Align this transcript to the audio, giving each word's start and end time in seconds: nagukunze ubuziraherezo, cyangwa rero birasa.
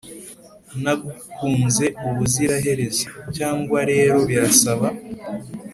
nagukunze 0.81 1.85
ubuziraherezo, 2.07 3.07
cyangwa 3.37 3.79
rero 3.91 4.17
birasa. 4.27 4.71